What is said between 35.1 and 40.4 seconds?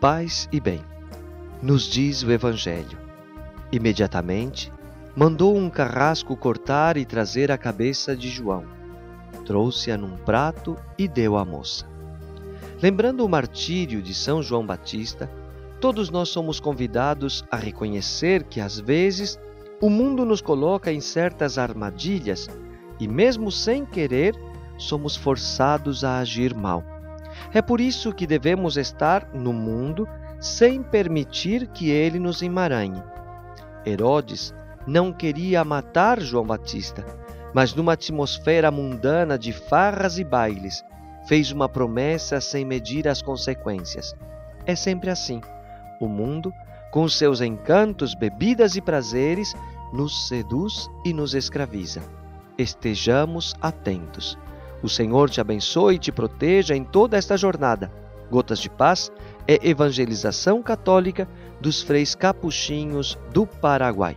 queria matar João Batista, mas numa atmosfera mundana de farras e